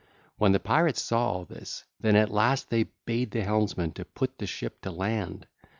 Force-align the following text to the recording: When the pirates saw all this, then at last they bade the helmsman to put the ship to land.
When 0.39 0.51
the 0.51 0.59
pirates 0.59 0.99
saw 0.99 1.29
all 1.31 1.45
this, 1.45 1.83
then 1.99 2.15
at 2.15 2.31
last 2.31 2.71
they 2.71 2.87
bade 3.05 3.29
the 3.29 3.43
helmsman 3.43 3.91
to 3.91 4.03
put 4.05 4.39
the 4.39 4.47
ship 4.47 4.81
to 4.81 4.89
land. 4.89 5.45